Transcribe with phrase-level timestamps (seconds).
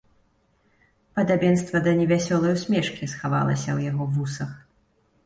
[1.19, 4.51] Падабенства да невясёлай усмешкі схавалася ў яго вусах.